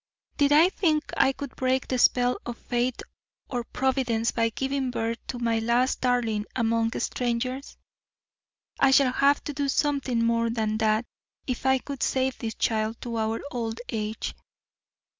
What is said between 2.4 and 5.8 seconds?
of fate or providence by giving birth to my